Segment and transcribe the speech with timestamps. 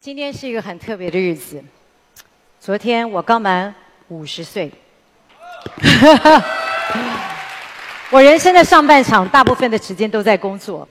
[0.00, 1.60] 今天是一个很特别的日子。
[2.60, 3.74] 昨天我刚满
[4.06, 4.70] 五十岁，
[8.08, 10.86] 我人生的上半场大部分的时间都在工作，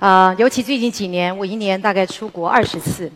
[0.00, 3.08] 啊、尤其最近几年，我一年大概出国二十次。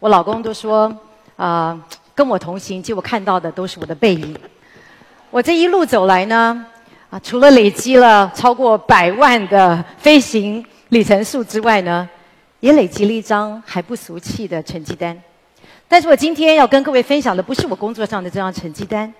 [0.00, 0.94] 我老公都说，
[1.36, 1.82] 啊、
[2.14, 4.36] 跟我同行，结果看到的都是我的背影。
[5.30, 6.66] 我这一路走来呢，
[7.08, 12.06] 啊，除了累积了超过百万的飞行里程数之外呢，
[12.60, 15.20] 也累积了一张还不俗气的成绩单。
[15.86, 19.12] 但是我今天要跟各位分享的不是我工作上的这张成绩单，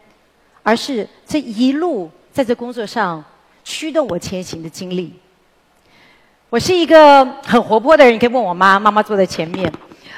[0.62, 3.24] 而是这一路在这工作上
[3.64, 5.14] 驱动我前行的经历。
[6.50, 9.70] 我是一个很活泼的人，你可以问我妈，妈妈坐在前面。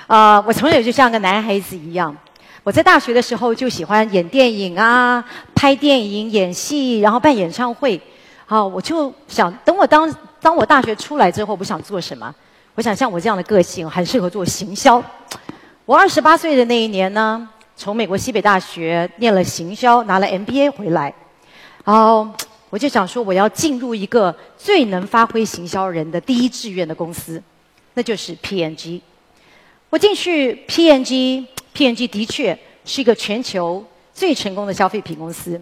[0.06, 2.16] 啊、我从小就像个男孩子一样。
[2.62, 8.00] 我在大学的时候就喜欢演电影啊，拍电影、演戏，然后办演唱会。
[8.44, 12.34] 好，我就想等我当当我大学出来之后，我想做什么？
[12.80, 15.04] 我想像我这样的个性，很适合做行销。
[15.84, 21.12] 我二十八岁的那一年呢，从美国西北大学念了行销，拿了 MBA 回来，
[21.84, 22.26] 然后
[22.70, 27.42] 我就想说，我要进入一个最能发挥行销人的第一志愿的公司，
[27.92, 29.02] 那就是 PNG。
[29.90, 35.60] 我进去 PNG，PNG 的确是一个全球最成功的消费品公司，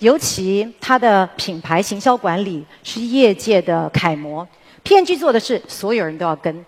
[0.00, 4.46] 尤其它的品牌行销管理是业界的楷模。
[4.84, 6.64] 骗局做的事所有人都要跟。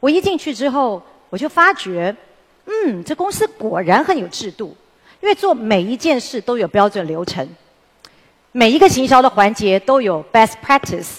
[0.00, 2.16] 我一进去之后，我就发觉，
[2.64, 4.74] 嗯，这公司果然很有制度，
[5.20, 7.46] 因为做每一件事都有标准流程，
[8.52, 11.18] 每一个行销的环节都有 best practice，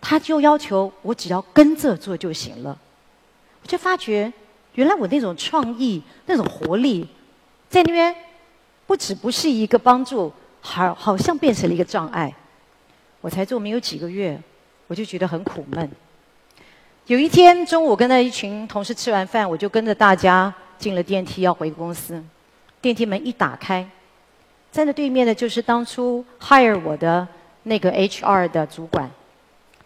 [0.00, 2.76] 他就要求我只要跟着做就行了。
[3.62, 4.32] 我就发觉，
[4.74, 7.06] 原来我那种创意、那种活力，
[7.68, 8.14] 在那边
[8.86, 12.34] 不只不是一个帮助，好好像变成了一个障碍。
[13.20, 14.40] 我才做没有几个月，
[14.90, 15.88] 我就觉得很苦闷。
[17.06, 22.20] 有一天中午，跟那一群同事吃完饭，我就跟着大家进了电梯，要回公司。
[22.80, 23.88] 电梯门一打开，
[24.72, 27.24] 站在对面的就是当初 hire 我的
[27.62, 29.08] 那个 HR 的主管。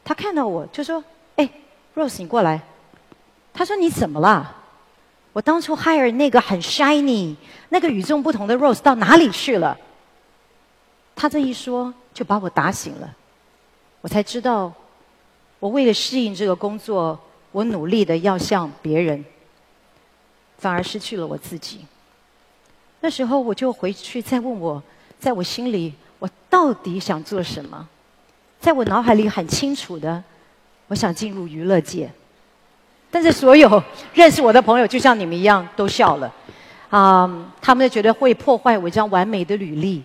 [0.03, 1.05] 他看到我就说
[1.37, 1.47] ：“哎
[1.95, 2.63] ，Rose，你过来。”
[3.53, 4.57] 他说：“你怎么了？
[5.35, 7.37] 我当初 hire 那个很 shiny、
[7.69, 9.77] 那个与众不同的 Rose 到哪里去了？”
[11.15, 13.15] 他这一说，就把我打醒了。
[14.01, 14.71] 我才知道，
[15.65, 17.19] 我为了适应这个工作，
[17.51, 19.25] 我努力的要像别人，
[20.59, 21.87] 反而失去了我自己。
[23.01, 24.83] 那时候我就回去再问我，
[25.19, 27.89] 在我心里，我到底想做什么？
[28.61, 30.23] 在我脑海里很清楚的，
[30.89, 32.13] 我想进入娱乐界。
[33.11, 33.83] 但是所有
[34.13, 36.31] 认识我的朋友，就像你们一样，都笑了。
[36.91, 40.03] 啊、他们就觉得会破坏我这样完美的履历。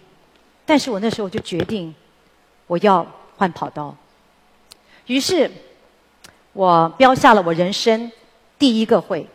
[0.66, 1.94] 但是我那时候就决定，
[2.66, 3.06] 我要
[3.36, 3.94] 换跑道。
[5.09, 5.50] 于是，
[6.53, 8.12] 我标下了我人生
[8.59, 9.25] 第一个会，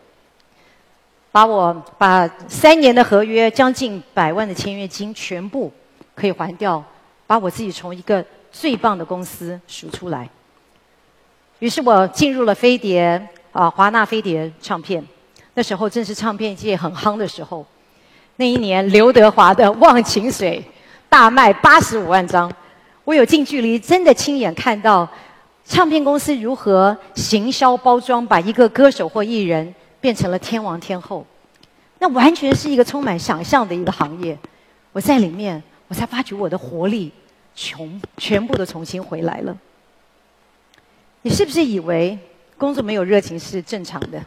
[1.32, 5.72] 把我把三年的合约、将近百万的签约金全部
[6.14, 6.80] 可以还掉，
[7.26, 10.30] 把我自己从一个最棒的公司赎出来。
[11.58, 13.20] 于是我进入了飞碟
[13.50, 15.04] 啊，华纳飞碟唱片。
[15.54, 17.66] 那时候正是唱片界很夯的时候。
[18.36, 20.64] 那一年，刘德华的《忘情水》
[21.08, 22.48] 大卖八十五万张。
[23.02, 25.08] 我有近距离真的亲眼看到
[25.64, 31.26] 唱片公司如何行销包装，把一个歌手或艺人变成了天王天后。
[31.98, 34.38] 那完全是一个充满想象的一个行业。
[34.92, 37.10] 我在里面，我才发觉我的活力
[37.54, 39.56] 全全部都重新回来了。
[41.22, 42.18] 你是不是以为
[42.58, 44.22] 工作没有热情是正常的？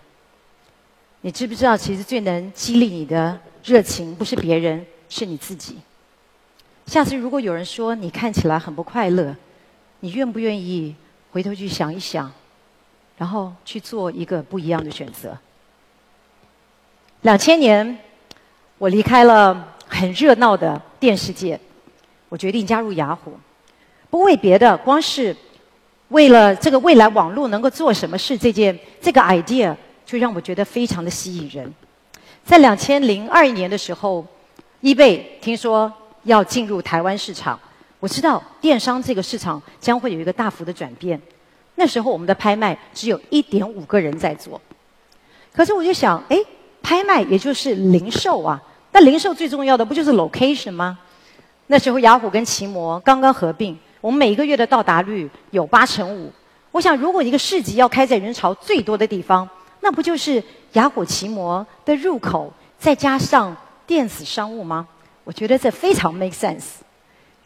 [1.22, 5.78] 你知不知道，其实最能激励你的热情不是别人，是你自己。
[6.88, 9.36] 下次如果有人说你看起来很不快乐，
[10.00, 10.96] 你愿不愿意
[11.32, 12.32] 回头去想一想，
[13.18, 15.38] 然后去做一个不一样的选择？
[17.22, 17.98] 两千年，
[18.78, 21.60] 我离开了很热闹的电视界，
[22.30, 23.38] 我决定加入雅虎。
[24.10, 25.36] 不为别的，光是
[26.10, 31.74] 为了这个未来网络能够做什么事这件这个 idea，就让我觉得非常的吸引人。
[32.46, 34.26] 在两千零二年的时候
[34.82, 35.92] ，eBay 听说
[36.24, 37.60] 要进入台湾市场，
[38.00, 41.20] 我知道电商这个市场将会有一个大幅的转变。
[41.76, 44.60] 那时候我们的拍卖只有一点五个人在做，
[45.54, 46.38] 可是我就想，哎，
[46.82, 48.62] 拍卖也就是零售啊，
[48.92, 50.98] 那零售最重要的不就是 location 吗？
[51.68, 56.32] 那时候雅虎跟奇摩刚刚合并，我们每个月的到达率有八成五。
[56.72, 59.48] 我想，如果一个市集要开在人潮最多的地方，
[59.82, 63.56] 那不就是雅虎奇摩的入口，再加上
[63.86, 64.88] 电子商务吗？
[65.24, 66.64] 我觉得这非常 make sense。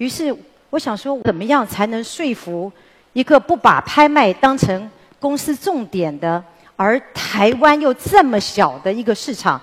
[0.01, 0.35] 于是
[0.71, 2.71] 我想说，怎么样才能说服
[3.13, 4.89] 一个不把拍卖当成
[5.19, 6.43] 公司重点的，
[6.75, 9.61] 而台湾又这么小的一个市场，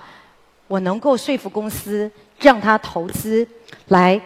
[0.69, 2.09] 我能够说服公司
[2.39, 3.45] 让他投资，
[3.89, 4.21] 来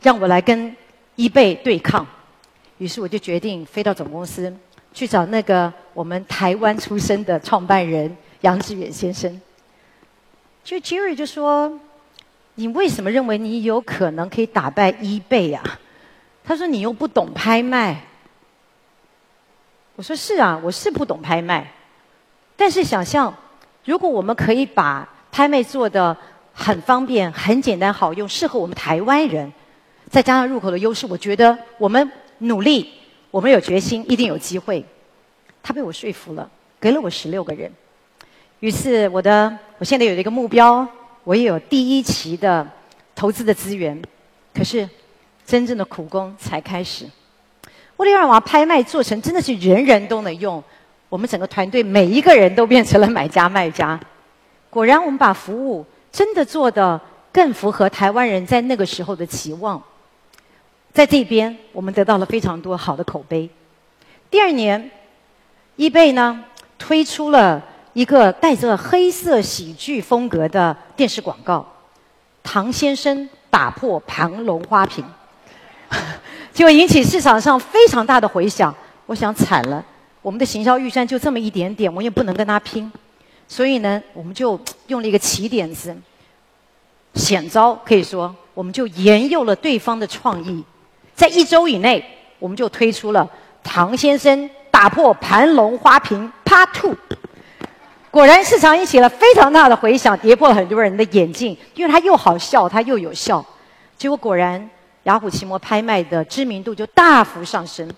[0.00, 0.72] 让我来跟
[1.16, 2.06] 一倍对抗。
[2.76, 4.56] 于是我就决定飞到总公司
[4.94, 9.40] 去找那个我们台湾出生的创办人杨致远先生。
[10.62, 11.80] 就 Jerry 就说
[12.58, 15.62] ：“你为什么认为你有可能可以打败一倍啊？”
[16.42, 18.02] 他说：“你又不懂拍卖。”
[19.94, 21.72] 我说：“是啊，我是不懂拍卖。”
[22.56, 23.32] 但是想象，
[23.84, 26.16] 如果我们可以把拍卖做的
[26.52, 29.52] 很方便、很简单、好用，适合我们台湾人，
[30.10, 32.92] 再加上入口的优势，我觉得我们努力，
[33.30, 34.84] 我们有决心，一定有机会。
[35.62, 36.50] 他被我说服了，
[36.80, 37.70] 给了我十六个人。
[38.58, 40.84] 于是我的，我现在有了一个目标，
[41.28, 42.66] 我也有第一期的
[43.14, 44.02] 投资的资源。
[44.54, 44.88] 可是
[45.44, 47.04] 真正的苦工才开始。
[47.98, 50.64] 为了让把拍卖做成真的是人人都能用。
[51.10, 54.00] 我们整个团队每一个人都变成了买家卖家，
[54.70, 56.98] 果然我们把服务真的做得
[57.30, 59.82] 更符合台湾人在那个时候的期望，
[60.94, 63.48] 在这边我们得到了非常多好的口碑。
[64.30, 64.90] 第二年，
[65.76, 66.42] 易贝呢
[66.78, 67.62] 推出了
[67.98, 71.66] 一个带着黑色喜剧风格的电视广告，
[72.44, 75.04] 唐先生打破盘龙花瓶，
[76.54, 78.72] 就引起市场上非常大的回响。
[79.06, 79.84] 我想惨了。
[80.22, 82.88] 我们的行销预算就这么一点点，我也不能跟他拼，
[83.48, 85.96] 所以呢，我们就用了一个奇点子，
[87.14, 90.62] 险招可以说，我们就沿用了对方的创意，
[91.16, 92.04] 在一周以内，
[92.38, 93.28] 我们就推出了
[93.64, 96.96] 唐先生打破盘龙花瓶 Part Two。
[98.10, 103.44] 果然市场引起了非常大的回响，跌破了很多人的眼镜，因为它又好笑，它又有效。
[103.98, 104.68] 结果果然，
[105.04, 107.88] 雅虎奇摩拍卖的知名度就大幅上升。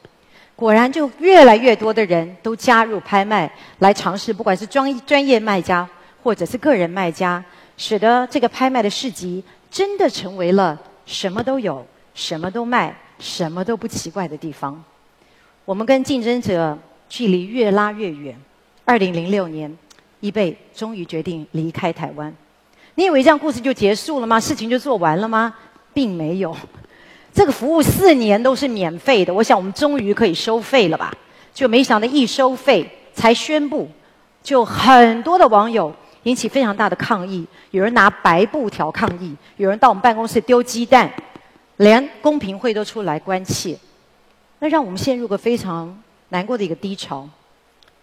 [0.57, 5.89] 果然，就越来越多的人都加入拍卖来尝试，不管是专专业卖家
[6.23, 7.43] 或者是个人卖家，
[7.77, 14.83] 使得这个拍卖的市集真的成为了什么都有、什么都卖、什么都不奇怪的地方。
[15.65, 16.77] 我们跟竞争者
[17.09, 18.37] 距离越拉越远。
[18.85, 19.73] 二零零六年，
[20.21, 22.35] 易贝终于决定离开台湾。
[22.95, 24.39] 你以为这样故事就结束了吗？
[24.39, 25.55] 事情就做完了吗？
[25.93, 26.57] 并没有。
[27.33, 31.13] 这个服务四年都是免费的，我想我们终于可以收费了吧？
[31.55, 33.89] 就没想到一收费才宣布，
[34.43, 35.95] 就很多的网友
[36.25, 41.11] 引起非常大的抗议，有人拿白布条抗议，有人到我们办公室丢鸡蛋，
[41.77, 43.77] 连公平会都出来关切，
[44.59, 45.97] 那让我们陷入个非常
[46.31, 47.29] 难过的一个低潮。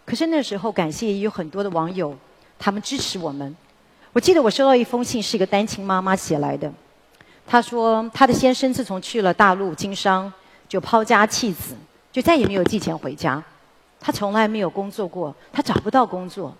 [0.07, 2.15] 可是那时候感谢也有很多的网友，
[2.57, 3.53] 他们支持我们。
[4.13, 6.71] 我记得我收到一封信，是一个单亲妈妈写来的。
[7.45, 10.31] 她说，她的先生自从去了大陆经商，
[10.69, 11.75] 就抛家弃子，
[12.09, 13.43] 就再也没有寄钱回家。
[13.99, 16.55] 他从来没有工作过，他找不到工作，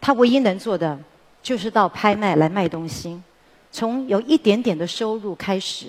[0.00, 0.96] 他唯一能做的
[1.42, 3.20] 就是到拍卖来卖东西，
[3.72, 5.86] 从有一点点的收入开始，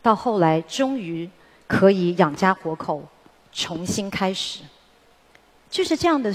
[0.00, 1.28] 到后来终于
[1.66, 3.02] 可以养家活口，
[3.52, 4.60] 重新开始。
[5.70, 6.34] 就是这样的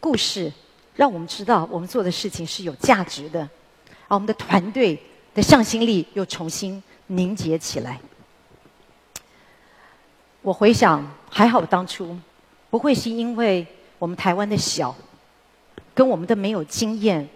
[0.00, 0.52] 故事，
[0.96, 3.40] 让我们知道我们做的事情是有价值的，
[4.06, 5.00] 而我们的团队。
[5.34, 8.00] 的向心力又重新凝结起来。
[10.42, 12.18] 我回想，还好当初
[12.70, 13.64] 不会是因为
[14.00, 14.92] 我们台湾的小，
[15.94, 17.28] 跟我们的没有经验，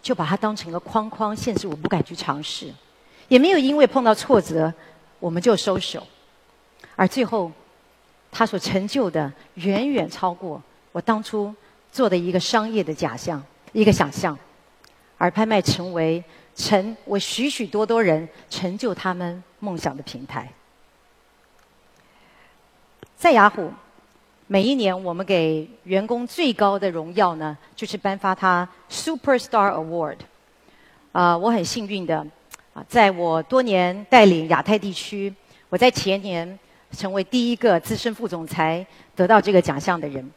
[0.00, 2.68] 就把它当成了框框，限制我不敢去尝试；
[3.28, 4.72] 也没有因为碰到挫折，
[5.18, 6.06] 我们就收手。
[6.96, 7.52] 而最后，
[8.30, 11.52] 他所成就的远远超过我当初
[11.90, 14.38] 做的一个商业的假象，一个想象，
[15.18, 16.22] 而拍卖成为。
[16.54, 20.46] 成我许许多多人成就他们梦想的平台。
[23.16, 23.72] 在雅虎，
[24.48, 30.18] 每一年我们给员工最高的荣耀呢，就是颁发他 Superstar Award。
[31.12, 32.18] 啊，我很幸运的
[32.74, 35.34] 啊，在我多年带领亚太地区，
[35.70, 36.58] 我在前年
[36.90, 40.30] 成为第一个资深副总裁得到这个奖项的人。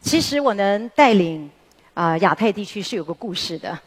[0.00, 1.50] 其实我能带领
[1.94, 3.78] 啊亚太地区是有个故事的。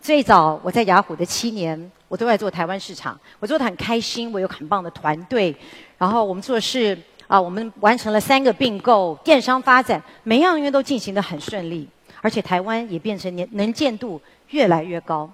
[0.00, 5.54] 最早我在雅虎的七年，我都在做台湾市场，我做的很开心，我有很棒的团队，
[5.98, 11.86] 然后我们做的是啊，我们完成了三个并购，电商发展，每样因为都进行的很顺利，
[12.22, 15.30] 而且台湾也变成能能见度越来越高。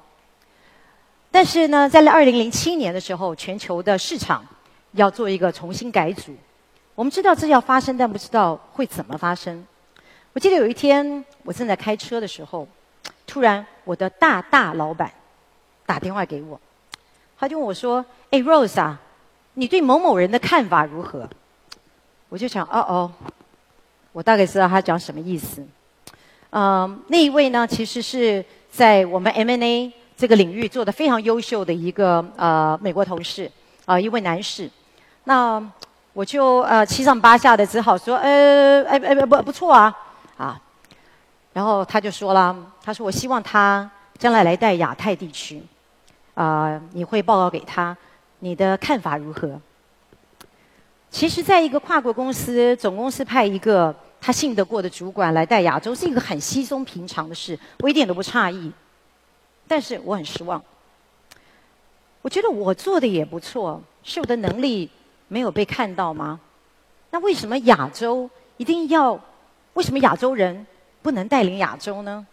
[1.31, 4.45] 但是呢，在二零零七年的时候，全球的市场
[4.93, 6.35] 要做一个重新改组，
[6.97, 9.65] 我们知道这要发生，但不知道会怎么发生。
[10.33, 12.67] 我记得有一天我正在开车的时候。
[13.29, 15.13] 突然，我的大大老板
[15.85, 16.59] 打电话给我，
[17.37, 18.99] 他就问我说：“哎，Rose 啊，
[19.55, 21.29] 你对某某人的看法如何？”
[22.31, 23.13] 我就想：“哦哦，
[24.13, 25.67] 我大概知道他讲什么意思。”
[26.51, 33.51] 嗯，那一位呢，其实是在我们 M&A 这个领域做的非常优秀的一个呃美国同事
[33.85, 34.71] 啊，一位男士。
[35.25, 35.61] 那
[36.17, 39.95] 我就呃七上八下的只好说，呃，哎哎不不错啊
[40.39, 40.59] 啊。
[41.53, 45.63] 然后他就说了，他说我希望他将来来带亚太地区，
[46.33, 47.95] 啊，你会报告给他，
[48.39, 49.61] 你的看法如何？
[51.11, 58.73] 其实，在一个跨国公司，总公司派一个他信得过的主管来带亚洲，是一个很稀松平常的事，我一点都不诧异。
[59.69, 60.63] 但是我很失望，
[62.23, 64.89] 我觉得我做的也不错，是我的能力
[65.29, 66.41] 没有被看到吗？
[67.11, 69.19] 那为什么亚洲一定要？
[69.75, 70.67] 为什么亚洲人
[71.03, 72.27] 不能带领亚洲呢？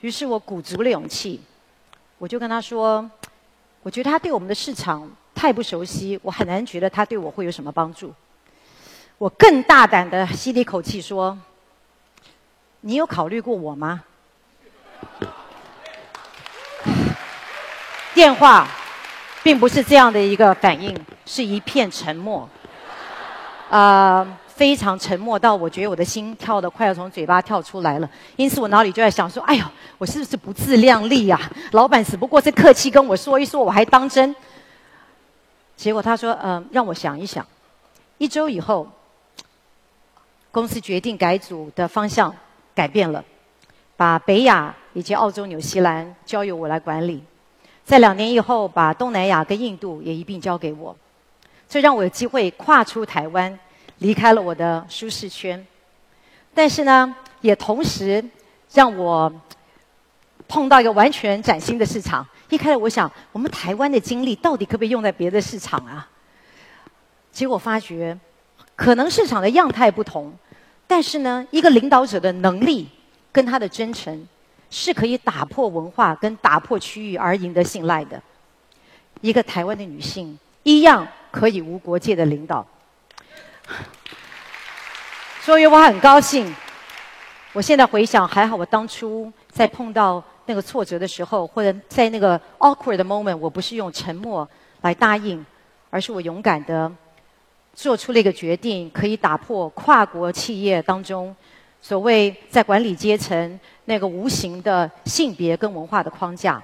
[0.00, 1.40] 于是我鼓足了勇气，
[2.18, 3.10] 我就跟他说
[3.82, 8.12] ：“我觉得他对我们的市场。”太不熟悉，我很难觉得他对我会有什么帮助。
[9.16, 11.38] 我更大胆的吸了一口气说
[12.82, 14.04] ：“你有考虑过我吗？”
[18.12, 18.68] 电话
[19.42, 20.94] 并不是这样的一个反应，
[21.30, 22.48] 是一片沉默。
[23.70, 24.26] 啊。
[24.60, 29.64] 非常沉默到我觉得我的心跳的快要从嘴巴跳出来了，因此我脑里就在想说：哎呦，
[29.96, 31.40] 我是不是不自量力呀？
[31.72, 34.36] 老板只不过是客气跟我说一说，我还当真。
[35.78, 37.46] 结果他说：“嗯，让我想一想。”
[38.18, 38.86] 一周以后，
[40.50, 42.30] 公司决定改组的方向
[42.74, 43.24] 改变了，
[43.96, 47.24] 把北亚以及澳洲、纽西兰交由我来管理。
[47.82, 50.94] 在两年以后，把东南亚跟印度也一并交给我，
[51.70, 53.56] 这让我有机会跨出台湾，
[53.98, 55.64] 离开了我的舒适圈。
[56.52, 58.22] 但是呢，也同时
[58.72, 59.32] 让我
[60.48, 62.26] 碰到一个完全崭新的市场。
[62.48, 66.10] 一开始我想，我们台湾的经历到底可不可以用在别的市场啊？
[67.30, 68.18] 结果发觉，
[68.74, 70.32] 可能市场的样态不同，
[70.88, 72.88] 但是呢，一个领导者的能力
[73.30, 74.26] 跟他的真诚，
[74.70, 78.20] 是可以打破文化跟打破区域而赢得信赖的。
[79.20, 82.66] 一个台湾的女性一样可以无国界的领导，
[85.40, 86.54] 所以我很高兴。
[87.52, 90.22] 我现在回想，还好我当初在碰到。
[90.46, 94.48] 那个挫折的时候，或者在那个 awkward 的 moment，我不是用沉默
[94.80, 95.46] 来答应，
[95.90, 96.90] 而是我勇敢的
[97.72, 101.36] 做出了一个决定，可以打破跨国企业当中
[101.80, 106.60] 所谓在管理阶层那个无形的性别跟文化的框架。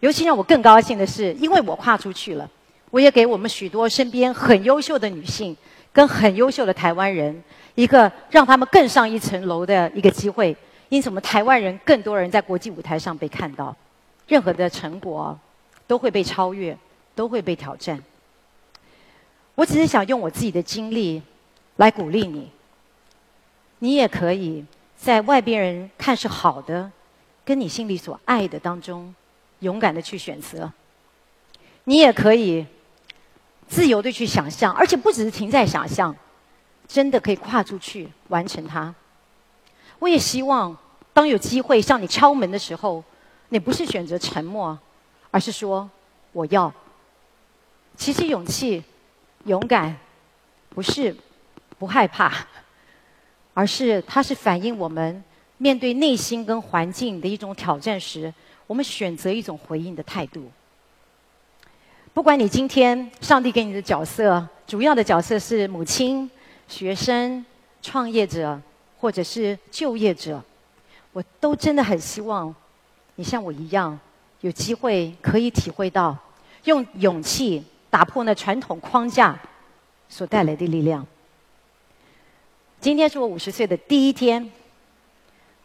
[0.00, 2.46] 尤其让我更高兴的是，因为我跨出去了，
[2.90, 5.56] 我也给我们许多身边很优秀的女性
[5.92, 7.42] 跟很优秀的台湾人
[7.74, 10.56] 一个让他们更上一层楼的一个机会。
[10.88, 13.74] 因此，我们台湾人更多人在国际舞台上被看到，
[14.28, 15.36] 任何的成果
[15.86, 16.76] 都会被超越，
[17.14, 18.00] 都会被挑战。
[19.56, 21.20] 我只是想用我自己的经历
[21.76, 22.48] 来鼓励你，
[23.80, 24.64] 你也可以
[24.96, 26.88] 在外边人看是好的，
[27.44, 29.12] 跟你心里所爱的当中，
[29.58, 30.72] 勇敢的去选择。
[31.84, 32.64] 你也可以
[33.68, 36.14] 自由的去想象，而且不只是停在想象，
[36.86, 38.94] 真的可以跨出去完成它。
[39.98, 40.76] 我也希望，
[41.12, 43.02] 当有机会向你敲门的时候，
[43.48, 44.78] 你不是选择沉默，
[45.30, 45.88] 而是说
[46.32, 46.72] 我要。
[47.96, 48.84] 其实勇气、
[49.44, 49.96] 勇敢，
[50.68, 51.16] 不是
[51.78, 52.46] 不害怕，
[53.54, 55.24] 而是它是反映我们
[55.56, 58.32] 面对内心跟环境的一种挑战时，
[58.66, 60.50] 我们选择一种回应的态度。
[62.16, 66.30] 不管你今天上帝给你的角色，主要的角色是母亲、
[66.66, 67.44] 学生、
[67.82, 68.58] 创业者。
[68.98, 70.42] 或者是就业者，
[71.12, 72.52] 我都真的很希望
[73.16, 73.96] 你像我一样，
[74.40, 76.16] 有机会可以体会到
[76.64, 79.38] 用勇气打破那传统框架
[80.08, 81.06] 所带来的力量。
[82.80, 84.50] 今天是我五十岁的第一天，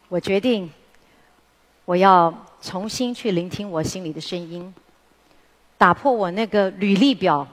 [0.10, 0.70] 我决定
[1.86, 4.72] 我要重新去聆听我心里的声音，
[5.82, 7.48] 打破我那个履历表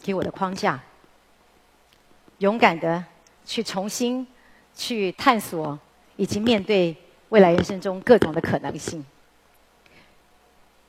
[0.00, 0.80] 给我的框架，
[2.38, 3.04] 勇敢的
[3.44, 4.24] 去重新。
[4.72, 5.76] 去探索
[6.14, 6.96] 以及面对
[7.30, 9.04] 未来人生中各种的可能性。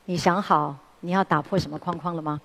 [0.04, 2.40] 你想好你要打破什么框框了吗？